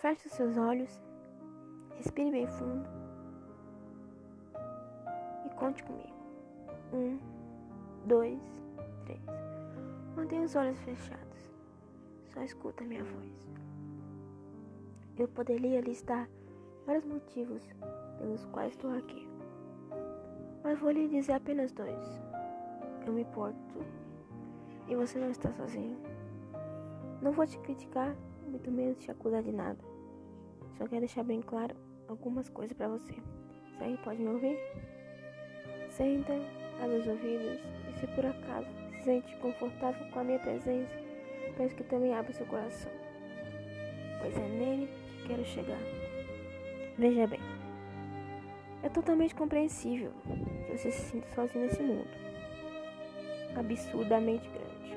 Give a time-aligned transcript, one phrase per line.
[0.00, 1.02] Feche os seus olhos,
[1.96, 2.88] respire bem fundo
[5.44, 6.14] e conte comigo.
[6.92, 7.18] Um,
[8.06, 8.40] dois,
[9.04, 9.20] três.
[10.14, 11.50] Mantenha os olhos fechados.
[12.32, 13.50] Só escuta minha voz.
[15.18, 16.30] Eu poderia listar
[16.86, 17.68] vários motivos
[18.18, 19.28] pelos quais estou aqui,
[20.62, 22.20] mas vou lhe dizer apenas dois.
[23.04, 23.84] Eu me importo
[24.86, 25.98] e você não está sozinho.
[27.20, 28.14] Não vou te criticar,
[28.48, 29.78] muito menos te acusar de nada.
[30.76, 31.74] Só quero deixar bem claro
[32.08, 33.14] algumas coisas para você.
[33.80, 34.58] Aí pode me ouvir?
[35.90, 36.32] Senta,
[36.82, 37.58] abre os ouvidos
[37.88, 40.94] e se por acaso se sente confortável com a minha presença,
[41.58, 42.90] peço que também abra seu coração,
[44.20, 45.80] pois é nele que quero chegar.
[46.96, 47.40] Veja bem,
[48.82, 50.12] é totalmente compreensível
[50.66, 52.08] que você se sinta sozinho nesse mundo,
[53.56, 54.96] absurdamente grande.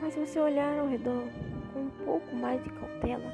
[0.00, 1.24] Mas se você olhar ao redor
[1.72, 3.32] com um pouco mais de cautela,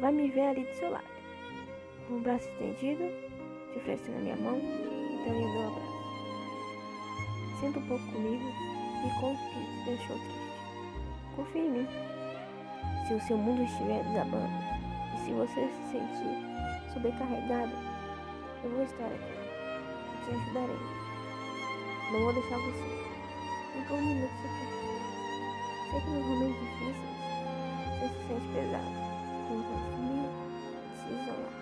[0.00, 1.04] vai me ver ali do seu lado,
[2.06, 3.04] com o braço estendido,
[3.72, 4.60] te oferecendo a minha mão
[5.24, 5.98] também o meu abraço.
[7.60, 8.44] Senta um pouco comigo
[9.04, 10.48] e conte o que te deixou triste.
[11.36, 11.88] Confie em mim.
[13.06, 14.52] Se o seu mundo estiver desabando
[15.14, 17.72] e se você se sentir sobrecarregado,
[18.64, 19.48] eu vou estar aqui
[20.28, 20.76] te ajudarei.
[22.12, 23.08] Não vou deixar você.
[23.76, 24.77] Então, um minuto sequer.
[25.90, 27.18] Sei que nos momentos difíceis
[27.88, 28.92] você se sente pesado
[29.48, 30.28] com consumir
[30.84, 31.54] e se isolar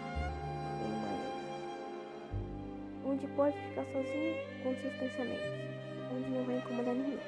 [0.82, 1.38] em uma ilha,
[3.04, 5.46] onde pode ficar sozinho com seus pensamentos,
[6.12, 7.20] onde não vai incomodar ninguém.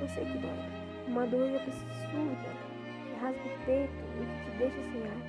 [0.00, 0.58] Eu sei que dói,
[1.06, 2.50] uma dor absurda
[3.04, 5.20] que rasga o peito e que te deixa sem ar.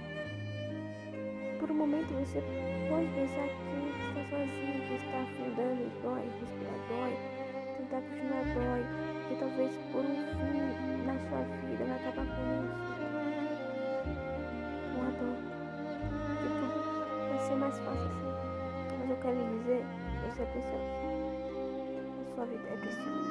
[1.60, 2.42] Por um momento você
[2.88, 3.76] pode pensar que
[4.08, 7.14] está sozinho, que está afundando e dói, respirar dói,
[7.76, 8.79] tentar continuar dói,
[17.50, 18.30] ser mais fácil assim.
[19.00, 19.86] Mas eu quero lhe dizer,
[20.22, 20.86] você é precioso.
[22.20, 23.26] A sua vida é preciosa.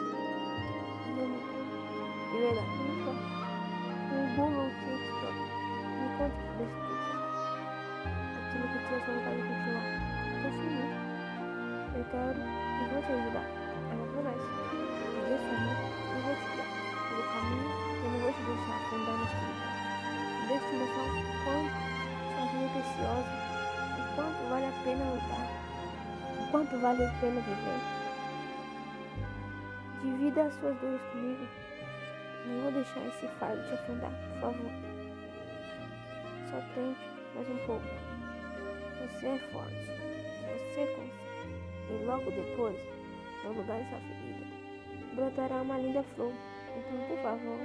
[1.06, 1.55] E eu nunca,
[2.31, 3.11] de verdade, nunca,
[4.11, 5.39] um Google TikTok
[5.99, 7.15] me conta desse texto.
[8.39, 9.87] Aquilo que te essa vontade de continuar.
[10.43, 10.99] Confia em mim.
[11.95, 13.47] Eu quero e vou te ajudar.
[13.47, 14.51] É uma promessa.
[15.15, 16.71] Eu dei sua mão e vou te guiar
[17.09, 19.73] pelo caminho eu não vou te deixar afundar na escuridão.
[20.49, 21.89] Deixa te mostrar o quanto
[22.34, 23.47] sua vida é preciosa
[24.19, 25.47] quanto vale a pena lutar,
[26.41, 27.81] o quanto vale a pena viver.
[30.03, 31.47] Divida as suas dores comigo.
[32.47, 34.71] Não vou deixar esse fardo te afundar, por favor.
[36.51, 36.99] Só tente
[37.34, 37.87] mais um pouco.
[38.99, 39.87] Você é forte.
[40.75, 41.28] Você consegue.
[41.91, 42.77] E logo depois,
[43.45, 44.47] no lugar dessa ferida,
[45.15, 46.33] brotará uma linda flor.
[46.77, 47.59] Então, por favor,